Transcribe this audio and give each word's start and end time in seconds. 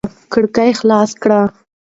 کړکۍ 0.31 0.71
خلاصه 0.79 1.15
کړه. 1.23 1.41